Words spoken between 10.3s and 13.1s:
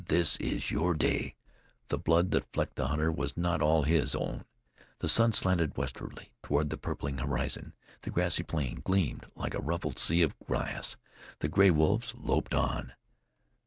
glass; the gray wolves loped on.